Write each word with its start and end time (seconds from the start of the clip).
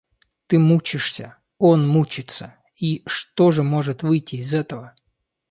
Ты 0.47 0.57
мучишься, 0.57 1.37
он 1.59 1.87
мучится, 1.87 2.55
и 2.75 3.03
что 3.05 3.51
же 3.51 3.61
может 3.61 4.01
выйти 4.01 4.37
из 4.37 4.51
этого? 4.51 4.95